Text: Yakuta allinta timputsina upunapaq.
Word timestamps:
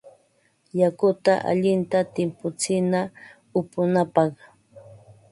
Yakuta 0.79 1.31
allinta 1.49 1.99
timputsina 2.13 2.99
upunapaq. 3.59 4.33